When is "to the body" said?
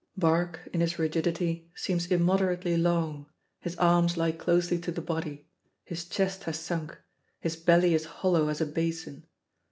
4.79-5.45